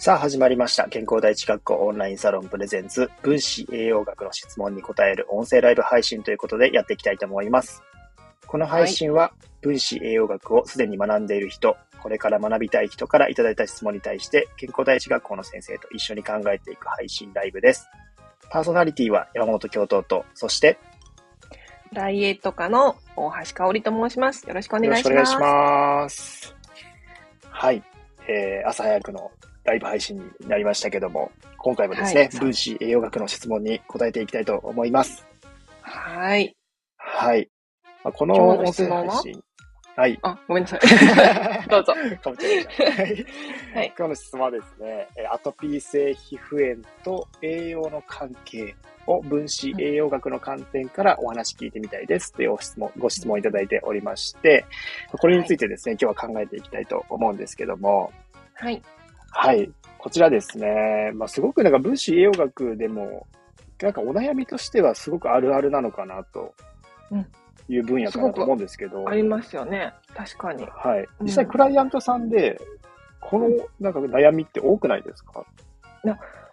[0.00, 0.88] さあ始まりました。
[0.88, 7.82] 健康第一学校オンラインサロンプレゼンツ分子栄養学の質問に答える音声ライブ配信ということでやっていきたいと思います。
[8.46, 17.86] この配信は分子栄養学をすでに学んでいる人、これから学びたい人からいただいた質問に対して健康第一学校の先生と一緒に考えていく配信ライブです。
[18.48, 20.78] パーソナリティは山本教頭と、そして
[21.92, 24.48] ダイエット科の大橋香織と申します。
[24.48, 25.30] よろしくおよろ願いします。
[25.30, 26.56] しくお願いします。
[27.50, 27.82] はい。
[28.26, 29.30] えー、朝早くの
[29.64, 35.26] ライブ配信になりましたけども、今回もですね、はい分子栄養学の質問に答えていきたいと思います。
[35.80, 36.56] はい。
[36.96, 37.48] はい。
[38.02, 39.12] まあ、この音質問は？
[39.22, 39.42] 声配信。
[39.96, 40.18] はい。
[40.22, 40.80] あ、ごめんなさい。
[41.68, 41.92] どうぞ。
[42.22, 42.84] かぶっちゃいました。
[42.84, 42.94] はい
[43.74, 48.74] はい今日の質問はですね、えーアトピー性皮膚炎と栄養の関係
[49.06, 54.64] を分子栄養学の観点からお話聞いてみたいですというご質問ご質問いただいておりまして、
[55.12, 58.12] これについてですね、今日は考えていきたいと思うんですけども、
[58.54, 58.82] はい。
[59.30, 59.70] はい。
[59.98, 63.26] こちらですね、まあ、すごくなんか分子栄養学でも、
[63.80, 66.54] なんかお悩みとしてはすごくあるあるなのかなと
[67.10, 67.26] うん
[67.68, 69.94] いう分野かなと思うんですけど、ありますよね。
[70.14, 70.66] 確かに。
[70.66, 71.08] はい。
[71.20, 72.60] うん実際クライアントさんで、
[73.20, 75.44] このなんか悩みって多くないですか？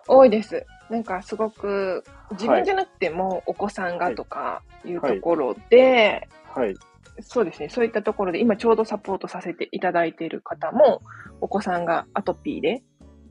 [0.07, 0.65] 多いです。
[0.89, 6.75] なんかすごく、自分じゃなくてもお子さんがとかいうところで、はい。
[7.21, 7.69] そうですね。
[7.69, 11.01] そういったところで、今ちょうどサポートさせていただいている方も、
[11.41, 12.83] お子さんがアトピーで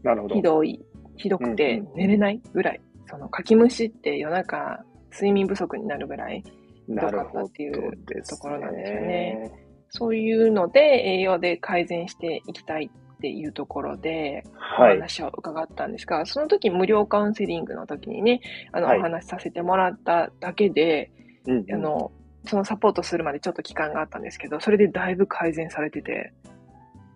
[0.02, 0.34] なるほど。
[0.34, 0.84] ひどい、
[1.16, 6.42] ひどくてうんうん寝れないぐらい、その、かきむしって夜中、睡眠不足になるぐらい、
[6.88, 9.52] なるほどどかったっていうところなんですよね。
[9.88, 14.44] そういうので栄養で改善していきたいっていうところで、
[14.78, 14.98] おはい。
[14.98, 18.40] 話を伺ったんですが、その時無料カウンセリングの時にね、
[18.72, 21.10] あの、はいお話しさせてもらっただけで、
[21.46, 22.12] うんうんあの、
[22.46, 26.32] そのサポートするまでちょっと期間があったんですけど、それでだいぶ改善されてて、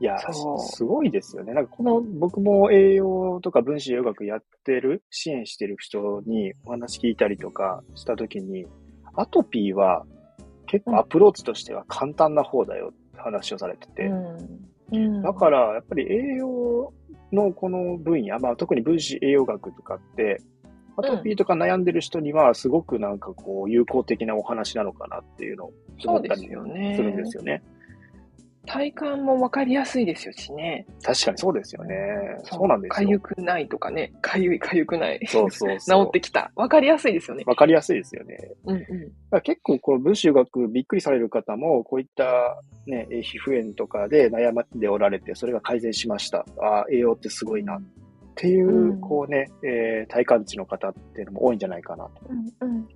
[0.01, 0.17] いや、
[0.59, 1.53] すごいですよね。
[1.53, 8.67] なんかこの、僕も栄養とか分子栄養学やってる、支援してる人にお話聞いたりとかしたときに、
[9.15, 10.07] アトピーは
[10.67, 14.11] 結構アプローチとしては簡単な方だよって話をされてて、
[14.93, 15.23] うん。
[15.23, 16.95] だから、やっぱり栄養
[17.31, 20.41] のこの分野、まあ特に分子栄養学とかって、
[21.01, 25.73] アトピーとか悩んでる人にはすごくなんかこう有効的なお話なのかなっていうのを
[26.05, 26.95] 思ったりそうですよね。
[26.97, 27.63] するんですよね。
[28.67, 30.87] 体感もわかりやすいですよしね。
[31.03, 31.97] 確かにそうですよね。
[32.45, 33.09] そうなんですよ。
[33.09, 34.13] かゆくないとかね。
[34.21, 35.21] かゆいかゆくない。
[35.27, 36.05] そうそうそう。
[36.07, 36.53] 治ってきた。
[36.55, 37.45] わかりやすいですよね。
[37.47, 38.39] わかりやすいですよね。
[38.67, 39.41] うんうん。
[39.41, 46.45] 結構この分子医学びっくりされる方も、こういったね、えー皮膚炎とかで悩んでおられて、それが改善しました。
[46.59, 47.77] あー栄養ってすごいな。
[47.77, 47.83] っ
[48.41, 52.13] ていう、うんこうね、えー体感値の方っていうのも多いんじゃないかなと。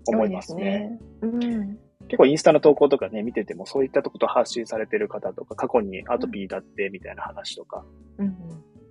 [0.07, 0.99] 思いますね。
[1.21, 1.79] うん。
[2.09, 7.85] 結構インスタの投稿とかね、見ててもそういったことを発信されてる方とか、過去にアトピーだってみたいな話とか、
[8.19, 8.37] うん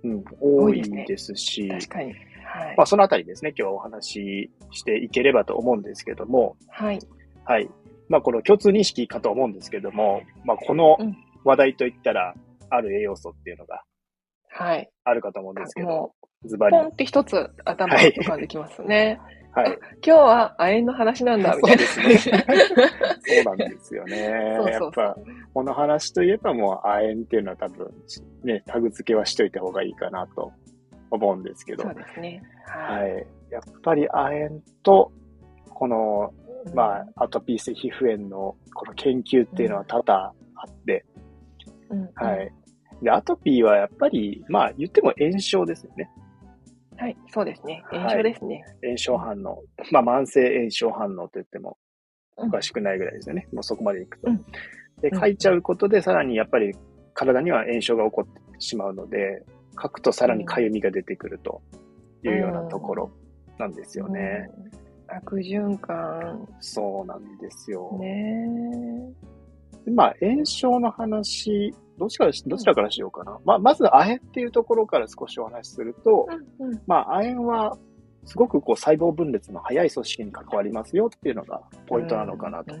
[0.04, 1.78] うん、多いですし、うん。
[1.80, 2.12] 確かに。
[2.44, 2.74] はい。
[2.76, 7.00] まあそのあたりですね、今日はお話ししていければと思うんですけども、はい。
[7.44, 7.68] はい。
[8.08, 12.34] まあ、この共通認識かと思うんですけども、まあ、このうん話題といったら、
[12.70, 13.82] ある栄養素っていうのが
[14.48, 14.88] はい。
[15.04, 16.14] あるかと思うんですけども、
[16.48, 16.76] ズバリ。
[16.76, 19.20] ポンって一つ頭に浮かんできますね。
[19.54, 19.78] はい。
[20.04, 21.82] 今日は亜鉛の話なんだ、 みたいな。
[21.84, 24.56] そうですねそうなんですよね。
[24.58, 25.16] そうやっそうそうぱ、
[25.54, 27.88] この話といえばもう、亜鉛っていうのは多分、
[28.42, 30.52] ね、タグ付けはしといた方がいいかなと
[31.10, 32.42] 思うんですけど、そうですね。
[32.66, 33.12] ははい。
[33.12, 33.52] い。
[33.52, 35.12] やっぱり亜鉛と、
[35.70, 36.34] この、
[36.74, 40.32] まあ、あ、アトピー性皮膚炎のこの研究っていうのは多々あ
[40.68, 41.04] って、
[41.90, 42.34] うんは。
[42.42, 42.52] い。
[43.02, 46.10] で、アトピーはやっぱり、まあ言っても炎症ですよね。
[46.96, 47.16] はい。
[47.28, 47.82] そうですね。
[47.90, 48.64] はい炎症ですね。
[48.82, 49.62] 炎症反応。
[49.90, 51.76] まあ慢性炎症反応と言っても
[52.36, 53.48] うんおかしくないぐらいですよね。
[53.52, 54.30] もうそこまでいくと。
[54.30, 54.44] うん
[55.02, 56.72] で、うん書いちゃうことでさらにやっぱり
[57.14, 59.42] 体には炎症が起こってしまうので、
[59.80, 61.62] 書くとさらに痒みが出てくると
[62.22, 63.10] いうようなところ
[63.58, 64.50] なんですよね。
[64.56, 65.16] うん。
[65.16, 66.48] 悪循環。
[66.60, 67.96] そうなんですよ。
[68.00, 69.12] ね
[69.84, 73.38] でまあ炎症の話、どっちからし、どちらからしようかな。
[73.44, 76.28] まあ、まず、亜鉛っていうところから少しお話しすると、
[76.58, 76.82] うんうん。
[76.86, 77.78] まあ、亜鉛は、
[78.26, 82.74] すごくこう細胞分裂の早い組織に関わりますよっていうのがポイントなのかなと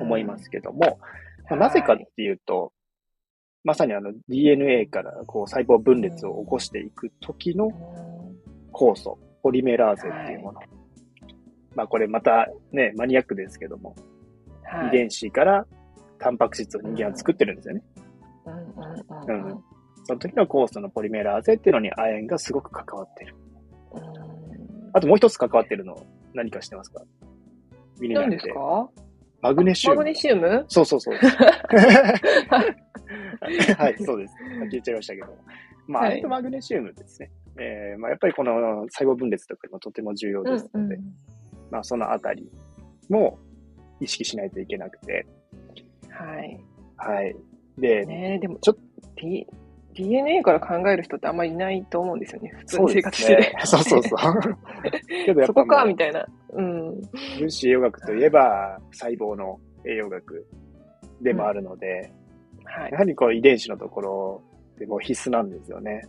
[0.00, 0.98] 思いますけども、
[1.48, 2.72] まあなぜかっていうと、
[3.62, 7.70] まさにあの DNA からこう細胞分裂を起こしていく時の
[8.72, 10.60] 酵素、ポリメラーゼっていうもの。
[11.74, 13.94] まあこれまたね、マニアックですけども、
[14.64, 15.66] はい遺伝子から
[16.18, 17.82] タンパク質を人間は作ってるんですよね。
[18.80, 19.60] うん
[20.04, 23.36] その時の酵素のポリメラーゼっていうのに亜鉛がすごく関わってる。
[23.92, 24.30] うん
[24.92, 25.96] あともう一つ関わってるの
[26.34, 27.02] 何か知ってますか？
[28.00, 28.36] 何ルで。
[28.36, 28.90] ですか？
[29.40, 29.96] マグネシウム。
[29.96, 30.64] マグネシウム？
[30.68, 31.14] そうそうそう。
[33.78, 34.34] はい、そうです。
[34.34, 35.28] さっき言っちゃいましたけど。
[35.86, 37.30] まあ、アミノマグネシウムですね。
[37.58, 38.52] えー、まあ、やっぱりこの
[38.88, 41.14] 細胞分裂とかにもとても重要ですので、うんうん、
[41.70, 42.50] まあ、そのあたり
[43.08, 43.38] も
[44.00, 45.26] 意識しないといけなくて。
[46.08, 46.60] はい。
[46.96, 47.36] はい。
[47.78, 48.80] で、ねでも、ちょっと、
[49.16, 49.46] D、
[49.94, 52.52] DNA から考える人ってあんまりいないと思うんですよね。
[52.58, 53.56] 普通に生活してて。
[53.64, 54.34] そう,、そうそうそう。
[55.26, 56.26] けどやっぱそこか、みたいな。
[56.52, 57.00] うん。
[57.38, 60.46] 分子栄養学といえば、細胞の栄養学
[61.20, 62.12] でもあるので、
[62.58, 64.42] うん、はい、やはりこう遺伝子のところ
[64.78, 66.06] でも必須なんですよね。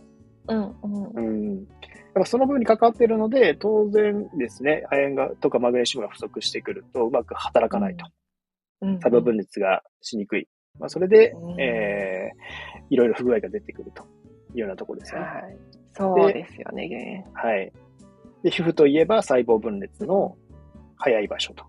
[0.48, 1.06] うん、うん。
[1.14, 1.66] うん。
[1.66, 1.72] だ
[2.14, 8.06] からその部分に関わっているので、当然ですね、亜鉛がとかマグネシウムが不足してくると、うまく働かないと。
[8.80, 8.94] うん。
[8.96, 10.48] 細胞分裂がしにくい。
[10.78, 14.02] まあ、それで、うん、えー、いろいろ不具合が出てくると
[14.54, 15.26] いうようなところですよね。
[15.26, 15.56] はい。
[15.94, 17.26] そうですよね。
[17.34, 17.72] はい。
[18.42, 20.36] で、皮膚といえば細胞分裂の
[20.96, 21.64] 早い場所と。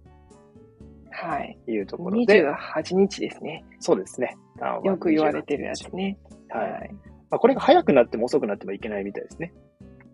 [1.12, 1.58] はい。
[1.68, 2.44] いうところで。
[2.44, 3.64] 28日ですね。
[3.80, 4.36] そうですね。
[4.84, 6.18] よく言われてるやつね。
[6.50, 6.90] はい。
[7.30, 9.54] まあ、これが早くなっても遅くなってもいけないみたいですね。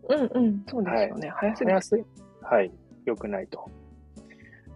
[0.10, 1.30] うんうん、そうですよね。
[1.30, 2.06] はい、早すぎ早す
[2.42, 2.72] はい。
[3.06, 3.70] 良くないと。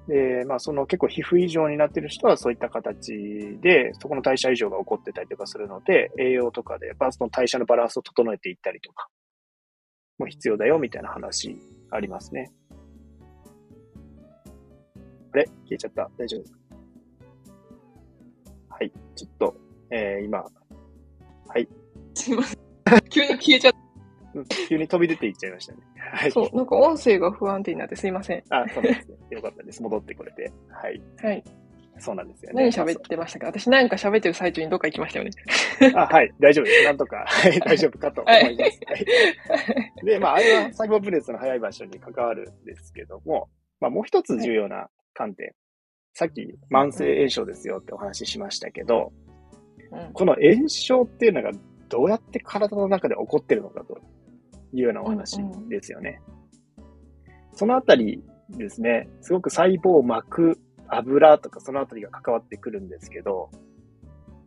[0.07, 3.13] で、まあ、その結構皮膚異常になってる人はそういった形
[3.61, 9.07] で、そこの代謝異常が起こってたりとかするので、栄養とかで、やっぱその代謝のバランスを整えていったりとか、
[10.19, 11.57] も必要だよみたいな話
[11.89, 12.51] ありますね。
[15.31, 15.45] あれ？
[15.45, 16.09] 消えちゃった。
[16.17, 16.41] 大丈夫？
[16.41, 16.59] ですか
[18.69, 18.91] はい。
[19.15, 19.55] ちょっと、
[19.89, 20.49] えー、今、は
[21.57, 21.67] い。
[22.13, 22.59] すいません。
[23.09, 23.82] 急に消えちゃった。
[24.67, 25.79] 急に飛び出ていっちゃいましたね。
[25.95, 26.31] はい。
[26.31, 28.43] そう、なんか音声が不安定になってすいません。
[28.49, 29.15] あ、そうですね。
[29.31, 29.81] よかったです。
[29.81, 30.51] 戻ってこれて。
[30.69, 31.01] はい。
[31.21, 31.43] はい。
[31.99, 32.63] そうなんですよね。
[32.63, 33.47] 何喋ってましたか？
[33.47, 35.31] 私なんか喋ってる最中にどっか行きましたよね。
[35.95, 36.33] あ、はい。
[36.39, 36.83] 大丈夫です。
[36.85, 38.79] なんとか、はい、大丈夫かと思います。
[38.87, 43.49] はい、で、まあ、あれは細胞分裂の早い場所に関わるんですけども、
[43.79, 45.47] まあ、もう一つ重要な観点。
[45.47, 45.55] はい、
[46.13, 49.13] さっき、慢性炎症ですよってお話ししましたけど、
[49.91, 51.51] うん、この炎症っていうのが
[51.89, 53.99] どうやって体の中で起こってるのかと
[54.73, 55.37] いうようなお話
[55.69, 56.21] ですよね。
[56.77, 56.91] うんうん、
[57.53, 63.49] そのあたりですね、すごく細胞膜、油とかそのあたりが関わってくるんですけど、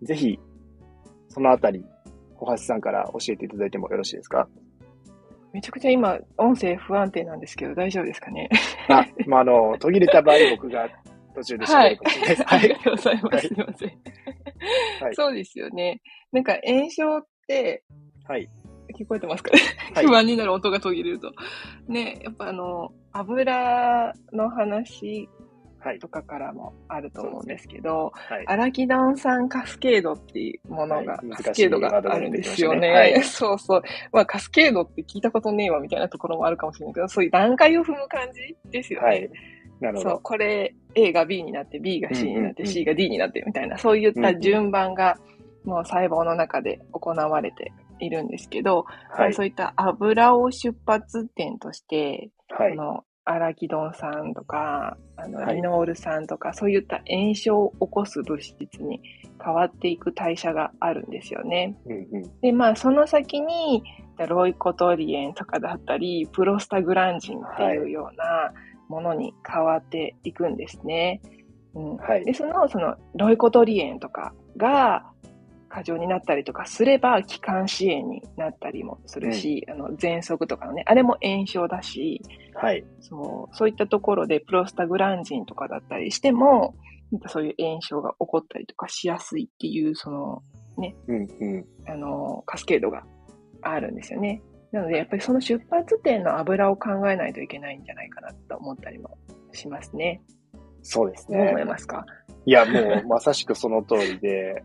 [0.03, 0.39] ぜひ、
[1.29, 1.85] そのあたり、
[2.37, 4.49] 小橋さんから教えていただいてもよろしいですか？
[5.53, 8.51] めちゃくちゃ今、音声不安定なんですけど、大丈夫ですかね？
[8.89, 10.87] あ、まあ、あの、途切れた場合、僕が
[11.35, 12.43] 途中で喋るかもしれないです。
[12.43, 12.59] はい。
[12.59, 13.49] ありがとうございます。
[13.49, 13.89] すいません。
[13.89, 16.03] はい、そうですよね。
[16.31, 17.83] なんか炎症って、
[18.29, 18.49] はい。
[18.97, 19.61] 聞こえてますかね、
[19.95, 21.33] はい、不安になる音が途切れると。
[21.89, 25.29] ね、やっぱあの、油の話
[26.01, 32.91] とかからもあると思うんですけど、はい、アラキドン酸カスケードっていうものが、はい、カスケードがあるんですよね。
[32.91, 33.83] はい、そうそう。
[34.13, 39.07] まあカスケードって聞いたことねえわみたいなところもあるかもしれないけど、そういう段階を踏む感じですよね。
[39.07, 39.31] はい。
[39.81, 40.11] なるほど。
[40.11, 45.19] そう、これ A が B になって、B が C になって、C が D になってみたいな、そういった順番が
[45.65, 59.01] もう細胞の中で行われているんですけど、はい、そういった油を出発点として、はい、このアラキドン酸とか、あの、リノール酸とか、はい、そういった炎症を起こす物質に
[59.45, 61.77] 変わっていく代謝があるんですよね。
[61.87, 63.83] うんうん、で、まあ、その先に、
[64.29, 68.53] ロイコトリエンとかだったり、プロスタグランジンっていうような
[68.89, 71.21] ものに変わっていくんですね。
[71.75, 75.05] うん、はい、で、その、その、ロイコトリエンとかが、
[75.77, 82.23] 過剰になったりとかすれば、気管支炎になったりもするし、うん、あの、喘息とかのね、あれも炎症だし、
[82.55, 82.83] はい。
[83.01, 86.75] そう、そういったところでプロスタグランジンとかだったりしても、
[87.27, 90.43] そういう炎症が起こったりとかしやすいっていう、その、
[90.79, 93.05] ね、うんうん、あの、カスケードが
[93.61, 94.41] あるんですよね。
[94.73, 99.19] なので、やっぱりその出発点の油を考えないといけないんじゃないかなと思ったりも
[99.53, 100.23] しますね。
[100.81, 101.37] そうですね。
[101.37, 102.07] どう思いますか？
[102.47, 104.65] いや、もうまさしくその通りで、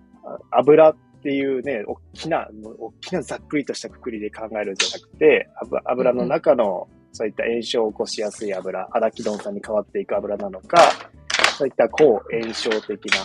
[0.52, 2.48] 油っていうね、大きな、
[2.80, 5.50] 大きなざっくりとしたくくりで考えるんじゃなくて、
[5.86, 10.78] 油の中のそういった炎症を起こしやすい油、アラキドン酸に変わっていく油なのか、
[11.58, 13.20] そういった抗炎症的な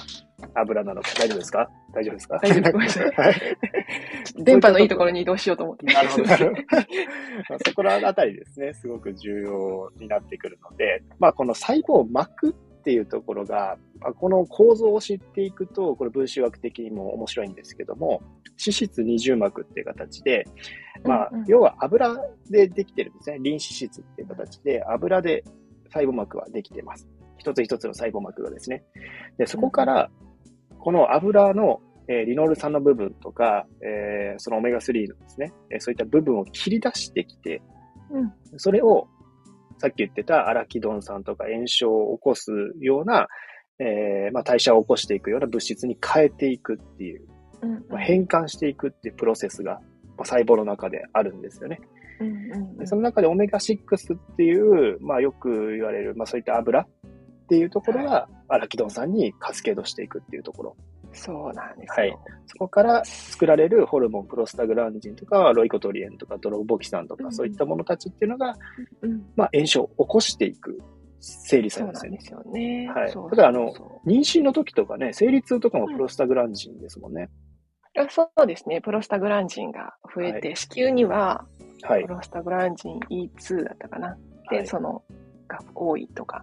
[0.60, 1.70] 油なのか、大丈夫ですか？
[1.94, 2.38] 大丈夫ですか？
[2.42, 3.00] 大丈夫です。
[4.44, 5.86] 電波のいいところに移動しようと思って。
[5.86, 6.56] なるほど、なるほど。
[7.64, 12.54] そこらあたりですね、すごく重要になってくるので、まあこの細胞膜
[12.86, 13.76] っていうところが、
[14.20, 18.22] この構造を知っていくと、これ分子学的にも面白いんですけども、
[18.64, 20.46] 脂質二重膜っていう形で、
[21.02, 22.16] まあ、要は油
[22.48, 23.38] でできてるんですね。
[23.40, 25.42] リン脂質っていう形で、油で
[25.86, 27.08] 細胞膜はできてます。
[27.38, 28.84] 一つ一つの細胞膜がですね。
[29.36, 30.08] で、そこから、
[30.78, 37.62] この油の、えー、リノール酸の部分とか、えー、そのオメガ3のですね、えー、そういった部分を切り出してきて、
[38.12, 39.08] うん、それを
[39.78, 43.28] さっき言ってたアラキドン酸とか炎症を起こすような、
[43.78, 47.26] えー、まあ、代謝を起こしていくような物質に変えていくっていう、
[47.62, 49.80] うんまあ、変換していくっていうプロセスが
[50.18, 51.80] 細胞の中であるんですよね。
[52.20, 53.76] うんうんうん、その中でオメガ6
[54.14, 56.86] っていう、まあ、よく言われる、まあ、そういった油っ
[57.48, 60.76] ていうところが、アラキドン酸にカスケードしていくっていうところ。
[61.16, 62.16] そうなんですはい。
[62.46, 68.56] そこから作られるホルモン、プロスタグランジンとか、ロイコトリエンとか、ドロボキサンとか、うん、そういったものたちっていうのが、
[69.02, 70.78] うん、まあ、炎症を起こしていく
[71.20, 72.18] 生理作用ですよね。
[72.20, 72.92] そうなんですよね。
[72.94, 73.30] はい。
[73.30, 73.72] だからあの、
[74.06, 77.30] 妊娠の時とかね、生理痛とかもプロスタグランジンですもんね。
[77.96, 78.80] うん、そうですね。
[78.80, 81.46] プロスタグランジンが増えて、はい、子宮には、
[81.82, 84.16] プロスタグランジン E2 だったかな。
[84.50, 85.02] で、はい、その、
[85.48, 86.42] が多いとか、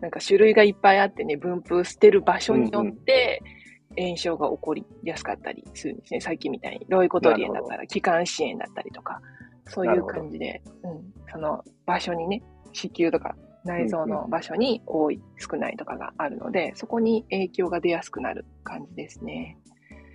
[0.00, 3.61] なんか種類がいっぱいあってね、分布してる場所によって、うんうん
[3.96, 6.20] 炎症が起こりやすかったりするんですね。
[6.20, 9.20] さっきみたいに、ロイコトリエンだったら、気管支炎だったりとか、
[9.66, 19.58] そういう感じで、うん、その場所にね、子宮とか内臓の場所に多い、少ないとかがあるので、そこに影響が出やすくなる感じですね。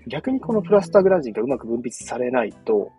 [0.07, 2.91] 逆にこのプラスタグラジンがうまく分泌されないと、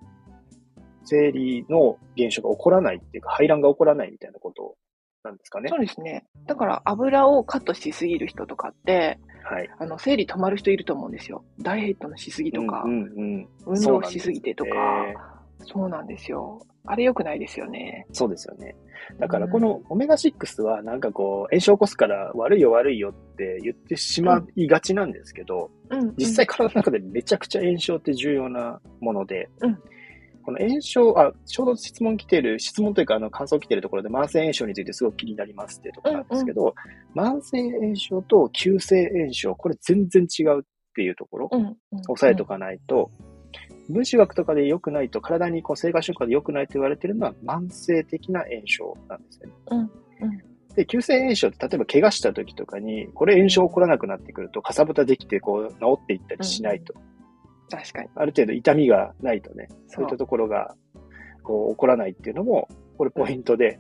[1.04, 4.76] 生理の現象が起こらないっていうか、排卵が起こらないみたいなこと
[5.24, 5.68] なんですかね。
[5.68, 6.26] そうですね。
[6.46, 11.44] だから油をカットしすぎる人とかって、はい、あの生理止まる人いると思うんですよ。
[11.60, 14.70] ダイエットのしすぎとか、うんうんうん、運動しすぎてとか
[15.64, 16.60] そうなんですよ。
[16.84, 18.06] あれ良くないですよね。
[18.12, 18.74] そうですよね。
[19.18, 29.78] だからこのオメガ6はなんかこう炎症を起こすから悪いよ悪いよって言ってしまいがちなんですけど、うん、実際体の中でめちゃくちゃ炎症って重要なもので、うん、
[30.48, 40.62] この炎症、あ、ちょうど質問来てる、質問というか、あの、感想来てるところで、慢性炎症についてすごく気になりますっていうところなんですけど、うんうん、慢性炎症と急性炎症、これ全然違うっ
[40.96, 41.50] ていうところ、
[42.08, 43.10] 押さえとかないと、
[43.90, 49.52] 分子学とかで良くないと、体にこう、生活習慣で良くないと言われてるのは、慢性的な炎症なんですよね。
[49.70, 49.90] うんうん、
[50.76, 56.94] で、急性炎症って、例えば怪我した時とかに、これ炎症起こらなくなってくると、かさぶたできて、こう、治っていったりしないと。
[57.70, 58.08] 確かに。
[58.14, 60.74] ある程度痛みがないとね、そういったところが、
[61.42, 63.78] こう、起こらないっていうのも、これポイントで、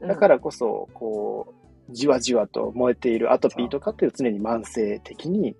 [0.00, 1.54] だからこそ、こ
[1.88, 5.56] う、じわじわと燃えているアトピーとかっていう常に慢性的に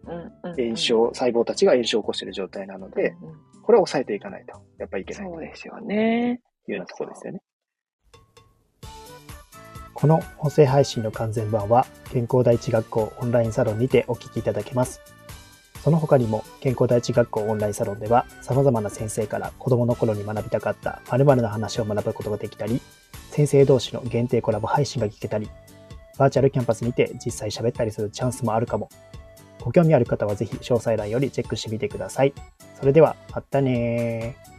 [0.57, 3.15] 炎症、細胞たちが炎症を起こしている状態なので、
[3.63, 5.25] これを抑えていかないと、やっぱりいけない。
[5.25, 6.41] そうですよね。
[6.69, 7.41] いうようなところですよね。
[9.95, 15.01] この音声配信の完全版は、健康第一学校オンラインサロンにてお聞きいただけます。
[15.83, 22.81] その他にも、健康第一学校オンラインサロンでは、様々な先生から子供の頃に学びたかった〇〇の話を学ぶことができたり、
[23.31, 25.51] 先生同士の限定コラボ配信が聞けたり、
[26.19, 28.91] バーチャルキャンパスにて実際喋ったりするチャンスもあるかも。
[29.61, 32.33] ご興味ある方はぜひ詳細欄よりチェックしてみてください。
[32.79, 34.52] それでは、またねー。